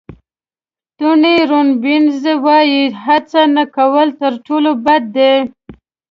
ټوني 0.97 1.35
روبینز 1.51 2.21
وایي 2.45 2.83
هڅه 3.05 3.41
نه 3.55 3.63
کول 3.75 4.07
تر 4.19 4.33
ټولو 4.45 4.71
بد 4.85 5.03
دي. 5.15 5.33